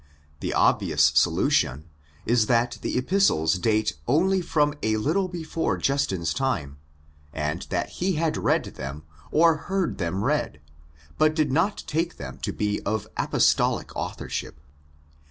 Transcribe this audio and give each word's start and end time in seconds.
The 0.39 0.55
obvious 0.55 1.11
solution 1.13 1.87
is 2.25 2.47
that 2.47 2.79
the 2.81 2.97
Epistles 2.97 3.59
date 3.59 3.93
only 4.07 4.41
from 4.41 4.73
a 4.81 4.97
little 4.97 5.27
before 5.27 5.77
Justin's 5.77 6.33
time, 6.33 6.77
and 7.31 7.61
that 7.69 7.89
he 8.01 8.13
had 8.13 8.35
read 8.35 8.63
them 8.63 9.03
or 9.29 9.57
heard 9.69 9.99
them 9.99 10.23
read, 10.23 10.59
but 11.19 11.35
did 11.35 11.51
not 11.51 11.83
take 11.85 12.17
them 12.17 12.39
to 12.39 12.51
be 12.51 12.81
of 12.81 13.07
Apostolic 13.15 13.95
authorship. 13.95 14.59